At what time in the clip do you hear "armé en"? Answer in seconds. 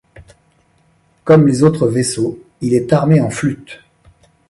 2.91-3.29